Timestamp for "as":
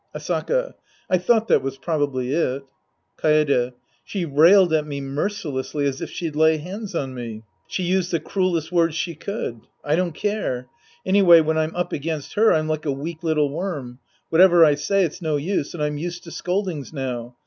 5.85-6.01